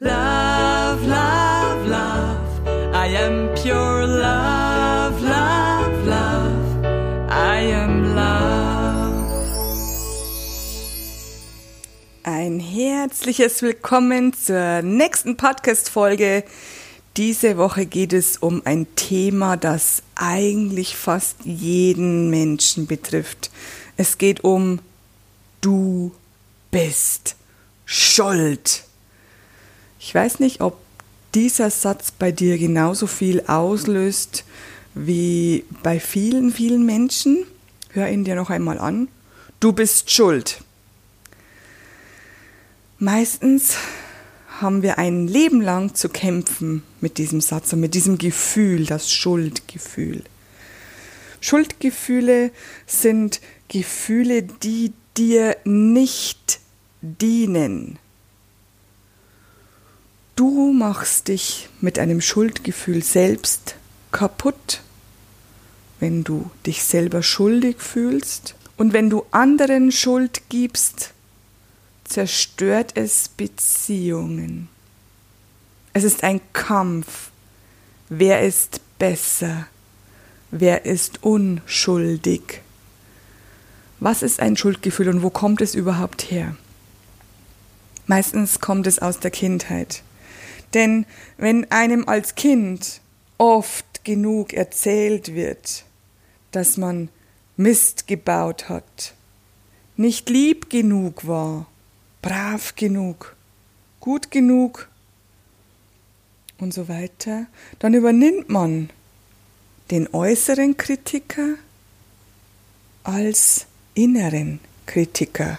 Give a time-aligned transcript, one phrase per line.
[0.00, 2.94] Love, love, love.
[2.94, 6.84] I am pure love, love, love.
[7.28, 9.26] I am love.
[12.22, 16.44] Ein herzliches Willkommen zur nächsten Podcast-Folge.
[17.16, 23.50] Diese Woche geht es um ein Thema, das eigentlich fast jeden Menschen betrifft.
[23.96, 24.78] Es geht um
[25.60, 26.12] Du
[26.70, 27.34] bist
[27.84, 28.84] schuld.
[29.98, 30.78] Ich weiß nicht, ob
[31.34, 34.44] dieser Satz bei dir genauso viel auslöst
[34.94, 37.44] wie bei vielen, vielen Menschen.
[37.90, 39.08] Hör ihn dir noch einmal an.
[39.60, 40.62] Du bist schuld.
[42.98, 43.76] Meistens
[44.60, 49.10] haben wir ein Leben lang zu kämpfen mit diesem Satz und mit diesem Gefühl, das
[49.10, 50.24] Schuldgefühl.
[51.40, 52.50] Schuldgefühle
[52.86, 56.60] sind Gefühle, die dir nicht
[57.00, 57.98] dienen.
[60.38, 63.74] Du machst dich mit einem Schuldgefühl selbst
[64.12, 64.82] kaputt,
[65.98, 68.54] wenn du dich selber schuldig fühlst.
[68.76, 71.12] Und wenn du anderen Schuld gibst,
[72.04, 74.68] zerstört es Beziehungen.
[75.92, 77.32] Es ist ein Kampf.
[78.08, 79.66] Wer ist besser?
[80.52, 82.62] Wer ist unschuldig?
[83.98, 86.54] Was ist ein Schuldgefühl und wo kommt es überhaupt her?
[88.06, 90.04] Meistens kommt es aus der Kindheit.
[90.74, 93.00] Denn wenn einem als Kind
[93.38, 95.84] oft genug erzählt wird,
[96.50, 97.08] dass man
[97.56, 99.14] Mist gebaut hat,
[99.96, 101.66] nicht lieb genug war,
[102.22, 103.36] brav genug,
[104.00, 104.88] gut genug
[106.58, 107.46] und so weiter,
[107.78, 108.90] dann übernimmt man
[109.90, 111.54] den äußeren Kritiker
[113.02, 115.58] als inneren Kritiker.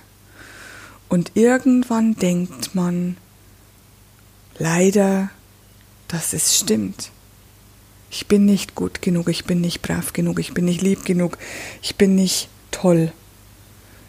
[1.08, 3.18] Und irgendwann denkt man,
[4.60, 5.30] leider,
[6.08, 7.12] dass es stimmt.
[8.12, 11.38] Ich bin nicht gut genug, ich bin nicht brav genug, ich bin nicht lieb genug,
[11.82, 13.12] ich bin nicht toll.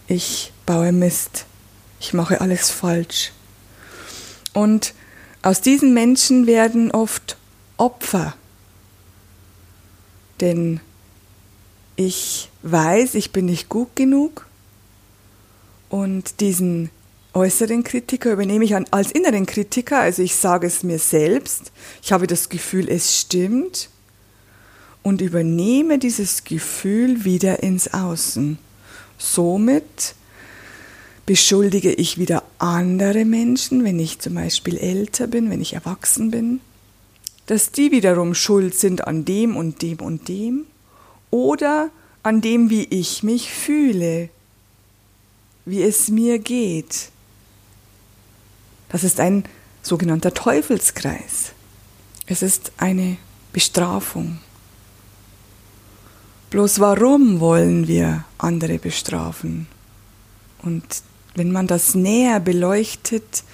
[0.07, 1.47] Ich baue Mist,
[2.01, 3.33] ich mache alles falsch.
[4.53, 4.95] Und
[5.43, 7.37] aus diesen Menschen werden oft
[7.77, 8.35] Opfer.
[10.41, 10.81] Denn
[11.97, 14.47] ich weiß, ich bin nicht gut genug
[15.91, 16.91] und diesen
[17.35, 22.27] äußeren Kritiker übernehme ich als inneren Kritiker, also ich sage es mir selbst, ich habe
[22.27, 23.89] das Gefühl, es stimmt
[25.03, 28.59] und übernehme dieses Gefühl wieder ins Außen.
[29.19, 30.15] Somit
[31.27, 36.61] beschuldige ich wieder andere Menschen, wenn ich zum Beispiel älter bin, wenn ich erwachsen bin,
[37.47, 40.67] dass die wiederum schuld sind an dem und dem und dem
[41.31, 41.91] oder
[42.23, 44.29] an dem, wie ich mich fühle,
[45.65, 47.11] wie es mir geht.
[48.91, 49.45] Das ist ein
[49.83, 51.53] sogenannter Teufelskreis.
[52.27, 53.17] Es ist eine
[53.53, 54.39] Bestrafung.
[56.51, 59.67] Bloß warum wollen wir andere bestrafen?
[60.63, 60.85] Und
[61.35, 63.45] wenn man das näher beleuchtet,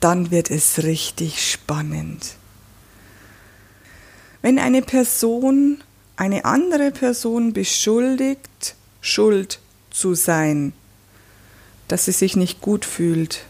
[0.00, 2.36] dann wird es richtig spannend.
[4.40, 5.82] Wenn eine Person
[6.16, 9.58] eine andere Person beschuldigt, schuld
[9.90, 10.72] zu sein,
[11.88, 13.44] dass sie sich nicht gut fühlt,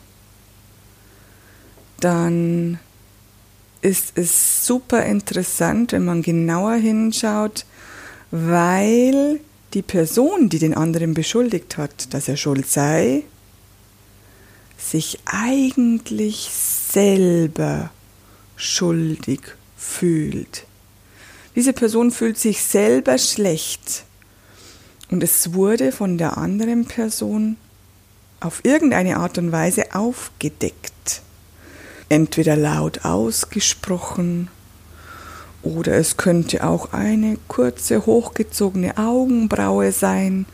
[2.00, 2.78] dann
[3.80, 7.66] ist es super interessant, wenn man genauer hinschaut,
[8.30, 9.40] weil
[9.74, 13.24] die Person, die den anderen beschuldigt hat, dass er schuld sei,
[14.78, 17.90] sich eigentlich selber
[18.56, 19.40] schuldig
[19.76, 20.66] fühlt.
[21.54, 24.04] Diese Person fühlt sich selber schlecht
[25.10, 27.56] und es wurde von der anderen Person
[28.40, 31.22] auf irgendeine Art und Weise aufgedeckt
[32.08, 34.48] entweder laut ausgesprochen
[35.62, 40.46] oder es könnte auch eine kurze hochgezogene Augenbraue sein,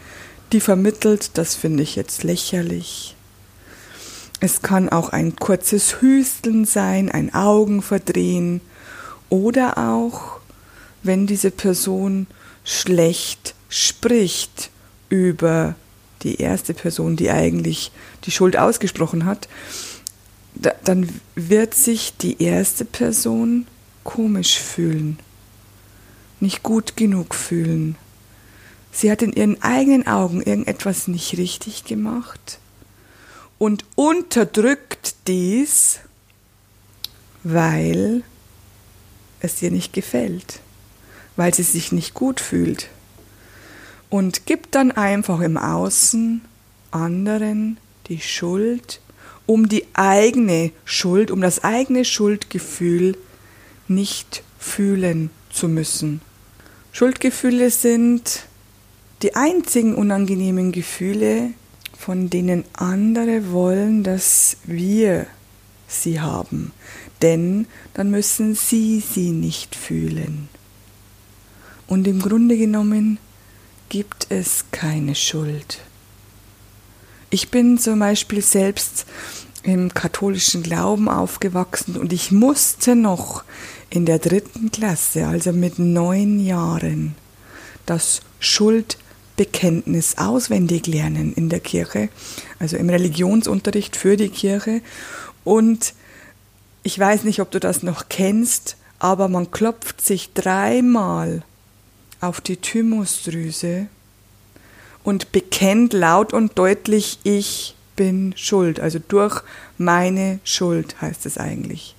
[0.53, 3.17] die vermittelt, das finde ich jetzt lächerlich.
[4.41, 8.61] Es kann auch ein kurzes Hüsteln sein, ein Augenverdrehen
[9.29, 10.39] oder auch,
[11.03, 12.27] wenn diese Person
[12.65, 14.71] schlecht spricht
[15.09, 15.75] über
[16.23, 17.93] die erste Person, die eigentlich
[18.25, 19.49] die Schuld ausgesprochen hat,
[20.61, 23.67] da, dann wird sich die erste Person
[24.05, 25.19] komisch fühlen,
[26.39, 27.97] nicht gut genug fühlen.
[28.93, 32.59] Sie hat in ihren eigenen Augen irgendetwas nicht richtig gemacht.
[33.59, 36.01] Und unterdrückt dies,
[37.43, 38.23] weil
[39.41, 40.61] es ihr nicht gefällt,
[41.37, 42.89] weil sie sich nicht gut fühlt.
[44.09, 46.43] Und gibt dann einfach im Außen
[46.91, 47.79] anderen
[48.09, 49.01] die Schuld
[49.47, 53.17] um die eigene Schuld, um das eigene Schuldgefühl
[53.89, 56.21] nicht fühlen zu müssen.
[56.93, 58.45] Schuldgefühle sind
[59.23, 61.51] die einzigen unangenehmen Gefühle,
[61.99, 65.27] von denen andere wollen, dass wir
[65.87, 66.73] sie haben,
[67.21, 70.49] denn dann müssen sie sie nicht fühlen.
[71.87, 73.19] Und im Grunde genommen
[73.89, 75.81] gibt es keine Schuld.
[77.33, 79.07] Ich bin zum Beispiel selbst
[79.63, 83.45] im katholischen Glauben aufgewachsen und ich musste noch
[83.89, 87.15] in der dritten Klasse, also mit neun Jahren,
[87.87, 92.09] das Schuldbekenntnis auswendig lernen in der Kirche,
[92.59, 94.83] also im Religionsunterricht für die Kirche.
[95.45, 95.95] Und
[96.83, 101.43] ich weiß nicht, ob du das noch kennst, aber man klopft sich dreimal
[102.21, 103.87] auf die Thymusdrüse
[105.03, 108.81] und bekennt laut und deutlich, ich bin schuld.
[108.81, 109.43] Also durch
[109.79, 111.95] meine Schuld heißt es eigentlich.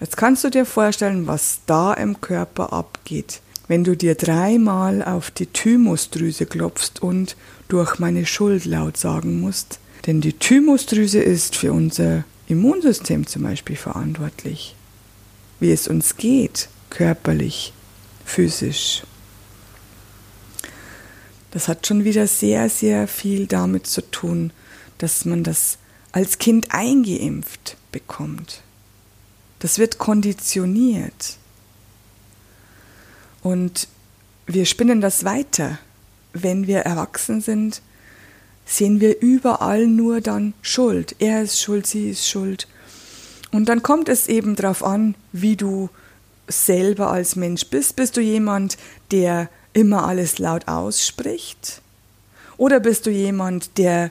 [0.00, 5.30] Jetzt kannst du dir vorstellen, was da im Körper abgeht, wenn du dir dreimal auf
[5.30, 7.36] die Thymusdrüse klopfst und
[7.68, 9.78] durch meine Schuld laut sagen musst.
[10.06, 14.74] Denn die Thymusdrüse ist für unser Immunsystem zum Beispiel verantwortlich.
[15.60, 17.72] Wie es uns geht, körperlich,
[18.24, 19.04] physisch.
[21.54, 24.50] Das hat schon wieder sehr, sehr viel damit zu tun,
[24.98, 25.78] dass man das
[26.10, 28.60] als Kind eingeimpft bekommt.
[29.60, 31.38] Das wird konditioniert.
[33.40, 33.86] Und
[34.46, 35.78] wir spinnen das weiter.
[36.32, 37.82] Wenn wir erwachsen sind,
[38.66, 41.14] sehen wir überall nur dann Schuld.
[41.20, 42.66] Er ist schuld, sie ist schuld.
[43.52, 45.88] Und dann kommt es eben darauf an, wie du
[46.48, 47.94] selber als Mensch bist.
[47.94, 48.76] Bist du jemand,
[49.12, 51.82] der immer alles laut ausspricht?
[52.56, 54.10] Oder bist du jemand, der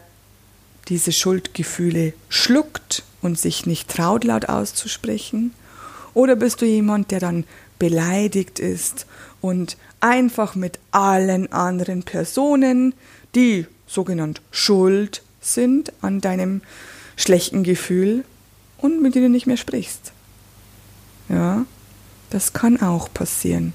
[0.89, 5.53] diese Schuldgefühle schluckt und sich nicht traut, laut auszusprechen?
[6.13, 7.45] Oder bist du jemand, der dann
[7.79, 9.07] beleidigt ist
[9.41, 12.93] und einfach mit allen anderen Personen,
[13.33, 16.61] die sogenannt schuld sind an deinem
[17.15, 18.25] schlechten Gefühl
[18.77, 20.11] und mit denen nicht mehr sprichst?
[21.29, 21.65] Ja,
[22.29, 23.73] das kann auch passieren.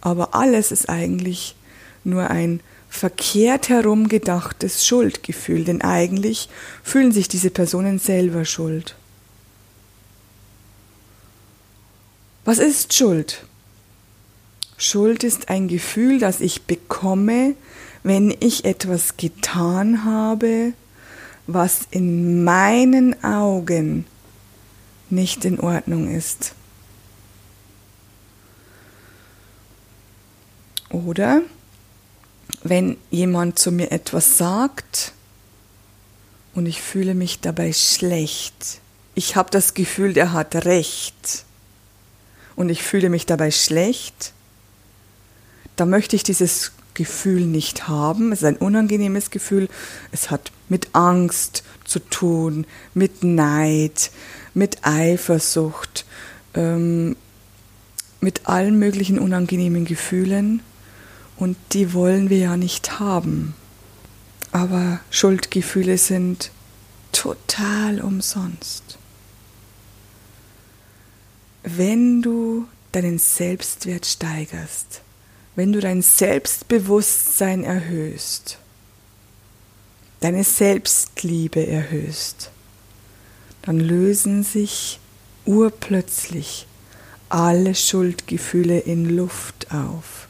[0.00, 1.56] Aber alles ist eigentlich
[2.04, 6.48] nur ein verkehrt herum gedachtes Schuldgefühl, denn eigentlich
[6.82, 8.96] fühlen sich diese Personen selber schuld.
[12.44, 13.44] Was ist Schuld?
[14.78, 17.54] Schuld ist ein Gefühl, das ich bekomme,
[18.02, 20.72] wenn ich etwas getan habe,
[21.46, 24.06] was in meinen Augen
[25.10, 26.54] nicht in Ordnung ist.
[30.90, 31.42] Oder
[32.62, 35.12] wenn jemand zu mir etwas sagt
[36.54, 38.80] und ich fühle mich dabei schlecht.
[39.14, 41.44] Ich habe das Gefühl, der hat recht.
[42.54, 44.32] Und ich fühle mich dabei schlecht.
[45.76, 48.32] Da möchte ich dieses Gefühl nicht haben.
[48.32, 49.68] Es ist ein unangenehmes Gefühl.
[50.12, 54.10] Es hat mit Angst zu tun, mit Neid,
[54.54, 56.06] mit Eifersucht,
[56.54, 57.16] ähm,
[58.20, 60.62] mit allen möglichen unangenehmen Gefühlen.
[61.36, 63.54] Und die wollen wir ja nicht haben.
[64.52, 66.50] Aber Schuldgefühle sind
[67.12, 68.98] total umsonst.
[71.62, 75.02] Wenn du deinen Selbstwert steigerst,
[75.56, 78.58] wenn du dein Selbstbewusstsein erhöhst,
[80.20, 82.50] deine Selbstliebe erhöhst,
[83.62, 85.00] dann lösen sich
[85.44, 86.66] urplötzlich
[87.28, 90.28] alle Schuldgefühle in Luft auf.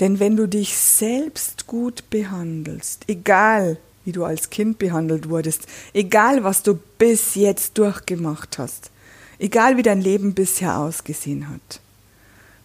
[0.00, 6.44] Denn wenn du dich selbst gut behandelst, egal wie du als Kind behandelt wurdest, egal
[6.44, 8.90] was du bis jetzt durchgemacht hast,
[9.38, 11.80] egal wie dein Leben bisher ausgesehen hat,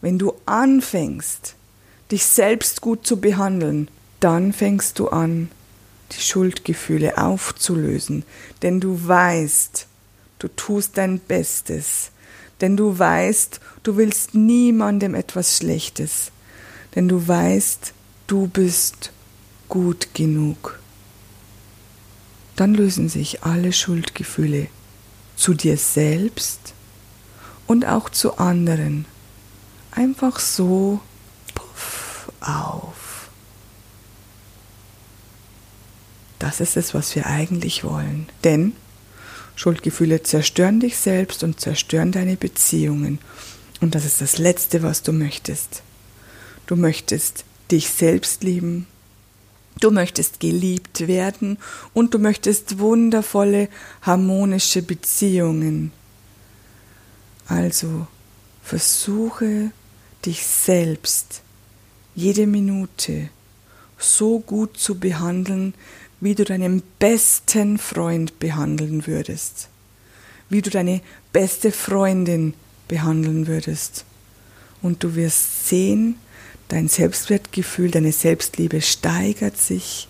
[0.01, 1.55] wenn du anfängst,
[2.11, 5.49] dich selbst gut zu behandeln, dann fängst du an,
[6.11, 8.23] die Schuldgefühle aufzulösen,
[8.61, 9.87] denn du weißt,
[10.39, 12.11] du tust dein Bestes,
[12.61, 16.31] denn du weißt, du willst niemandem etwas Schlechtes,
[16.95, 17.93] denn du weißt,
[18.27, 19.11] du bist
[19.67, 20.79] gut genug.
[22.55, 24.67] Dann lösen sich alle Schuldgefühle
[25.35, 26.73] zu dir selbst
[27.67, 29.05] und auch zu anderen
[29.91, 30.99] einfach so
[31.55, 33.29] puff auf.
[36.39, 38.27] Das ist es, was wir eigentlich wollen.
[38.43, 38.73] Denn
[39.55, 43.19] Schuldgefühle zerstören dich selbst und zerstören deine Beziehungen.
[43.81, 45.83] Und das ist das Letzte, was du möchtest.
[46.69, 48.85] Du möchtest dich selbst lieben.
[49.79, 51.57] Du möchtest geliebt werden
[51.95, 53.69] und du möchtest wundervolle,
[54.03, 55.91] harmonische Beziehungen.
[57.47, 58.05] Also
[58.61, 59.71] versuche
[60.23, 61.41] dich selbst
[62.13, 63.29] jede Minute
[63.97, 65.73] so gut zu behandeln,
[66.19, 69.69] wie du deinen besten Freund behandeln würdest,
[70.49, 71.01] wie du deine
[71.33, 72.53] beste Freundin
[72.87, 74.05] behandeln würdest.
[74.83, 76.19] Und du wirst sehen,
[76.69, 80.07] dein Selbstwertgefühl, deine Selbstliebe steigert sich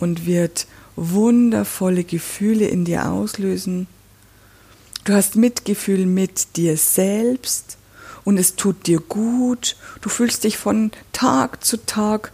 [0.00, 3.86] und wird wundervolle Gefühle in dir auslösen.
[5.04, 7.76] Du hast Mitgefühl mit dir selbst
[8.24, 9.76] und es tut dir gut.
[10.00, 12.32] Du fühlst dich von Tag zu Tag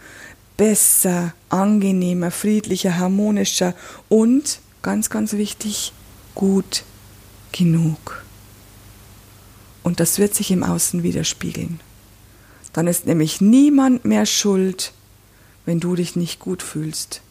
[0.57, 3.73] besser, angenehmer, friedlicher, harmonischer
[4.07, 5.93] und, ganz, ganz wichtig,
[6.35, 6.83] gut
[7.51, 8.23] genug.
[9.83, 11.79] Und das wird sich im Außen widerspiegeln.
[12.73, 14.93] Dann ist nämlich niemand mehr schuld,
[15.65, 17.21] wenn du dich nicht gut fühlst.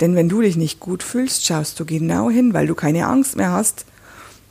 [0.00, 3.36] Denn wenn du dich nicht gut fühlst, schaust du genau hin, weil du keine Angst
[3.36, 3.86] mehr hast.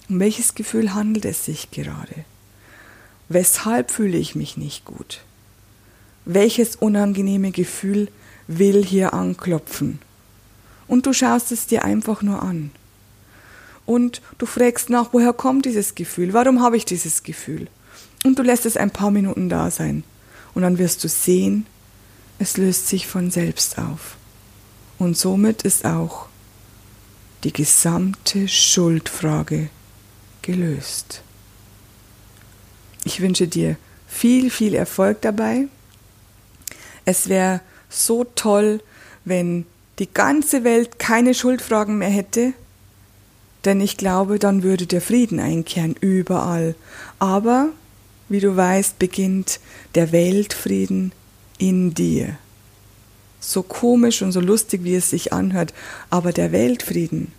[0.09, 2.25] Um welches Gefühl handelt es sich gerade?
[3.29, 5.21] Weshalb fühle ich mich nicht gut?
[6.25, 8.09] welches unangenehme Gefühl
[8.47, 9.99] will hier anklopfen.
[10.87, 12.71] Und du schaust es dir einfach nur an.
[13.85, 16.33] Und du fragst nach, woher kommt dieses Gefühl?
[16.33, 17.67] Warum habe ich dieses Gefühl?
[18.25, 20.03] Und du lässt es ein paar Minuten da sein.
[20.53, 21.65] Und dann wirst du sehen,
[22.39, 24.17] es löst sich von selbst auf.
[24.99, 26.27] Und somit ist auch
[27.45, 29.69] die gesamte Schuldfrage
[30.41, 31.21] gelöst.
[33.05, 33.77] Ich wünsche dir
[34.07, 35.67] viel, viel Erfolg dabei
[37.05, 38.81] es wäre so toll,
[39.23, 39.65] wenn
[39.99, 42.53] die ganze Welt keine Schuldfragen mehr hätte,
[43.63, 46.75] denn ich glaube, dann würde der Frieden einkehren überall.
[47.17, 47.69] Aber,
[48.29, 49.59] wie du weißt, beginnt
[49.95, 51.11] der Weltfrieden
[51.57, 52.37] in dir.
[53.39, 55.73] So komisch und so lustig, wie es sich anhört,
[56.09, 57.31] aber der Weltfrieden,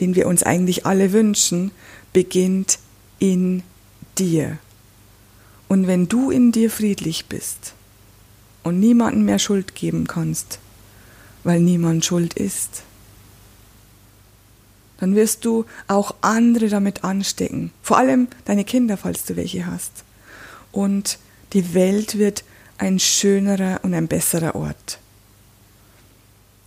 [0.00, 1.70] den wir uns eigentlich alle wünschen,
[2.12, 2.78] beginnt
[3.18, 3.62] in
[4.18, 4.58] dir.
[5.68, 7.74] Und wenn du in dir friedlich bist,
[8.68, 10.58] und niemandem mehr Schuld geben kannst,
[11.42, 12.82] weil niemand schuld ist,
[14.98, 20.04] dann wirst du auch andere damit anstecken, vor allem deine Kinder, falls du welche hast.
[20.72, 21.18] Und
[21.52, 22.44] die Welt wird
[22.78, 24.98] ein schönerer und ein besserer Ort.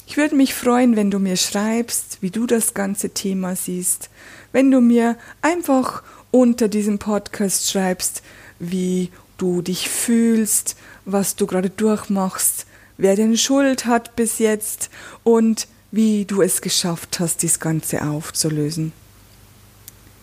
[0.08, 4.10] Ich würde mich freuen, wenn du mir schreibst, wie du das ganze Thema siehst,
[4.51, 8.22] wenn du mir einfach unter diesem Podcast schreibst,
[8.60, 12.65] wie du dich fühlst, was du gerade durchmachst,
[12.98, 14.89] wer denn Schuld hat bis jetzt
[15.24, 18.93] und wie du es geschafft hast, dies Ganze aufzulösen.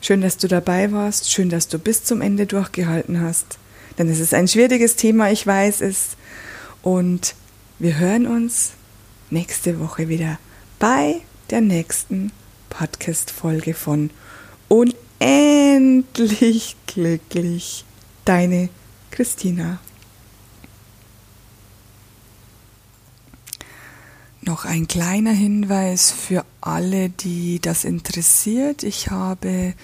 [0.01, 3.59] Schön, dass du dabei warst, schön, dass du bis zum Ende durchgehalten hast,
[3.99, 6.17] denn es ist ein schwieriges Thema, ich weiß es.
[6.83, 7.35] Und
[7.79, 8.73] wir hören uns
[9.31, 10.39] nächste Woche wieder
[10.79, 12.33] bei der nächsten
[12.71, 14.11] Podcast-Folge von
[14.69, 17.85] Unendlich glücklich.
[18.25, 18.69] Deine
[19.11, 19.81] Christina.
[24.43, 28.83] Noch ein kleiner Hinweis für alle, die das interessiert.
[28.83, 29.75] Ich habe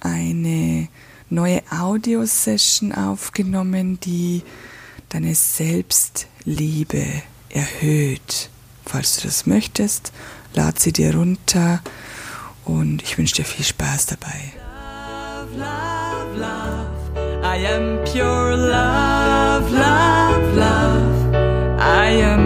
[0.00, 0.88] eine
[1.32, 4.42] neue Audiosession aufgenommen, die
[5.08, 7.04] deine Selbstliebe
[7.48, 8.50] erhöht.
[8.84, 10.12] Falls du das möchtest,
[10.54, 11.80] lad sie dir runter
[12.64, 14.52] und ich wünsche dir viel Spaß dabei.
[15.56, 16.92] Love, love, love.
[17.44, 21.12] I am pure love, love, love.
[21.78, 22.41] I am